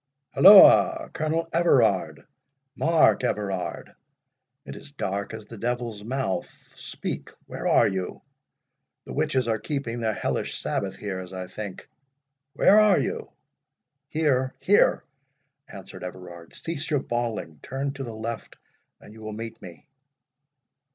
—holloa!—Colonel 0.33 1.47
Everard—Mark 1.53 3.23
Everard—it 3.23 4.75
is 4.75 4.91
dark 4.93 5.31
as 5.31 5.45
the 5.45 5.59
devil's 5.59 6.03
mouth—speak—where 6.03 7.67
are 7.67 7.87
you?—The 7.87 9.13
witches 9.13 9.47
are 9.47 9.59
keeping 9.59 9.99
their 9.99 10.15
hellish 10.15 10.57
sabbath 10.59 10.95
here, 10.95 11.19
as 11.19 11.31
I 11.33 11.45
think.—Where 11.45 12.79
are 12.79 12.97
you?" 12.97 13.31
"Here, 14.09 14.55
here!" 14.59 15.03
answered 15.71 16.03
Everard. 16.03 16.55
"Cease 16.55 16.89
your 16.89 17.01
bawling. 17.01 17.59
Turn 17.61 17.93
to 17.93 18.03
the 18.03 18.15
left, 18.15 18.55
and 18.99 19.13
you 19.13 19.21
will 19.21 19.33
meet 19.33 19.61
me." 19.61 19.85